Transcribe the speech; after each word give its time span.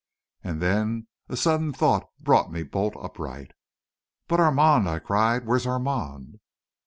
And 0.43 0.63
then 0.63 1.05
a 1.29 1.37
sudden 1.37 1.73
thought 1.73 2.09
brought 2.19 2.51
me 2.51 2.63
bolt 2.63 2.95
upright. 2.99 3.51
"But 4.27 4.39
Armand!" 4.39 4.89
I 4.89 4.97
cried. 4.97 5.45
"Where 5.45 5.57
is 5.57 5.67
Armand?" 5.67 6.39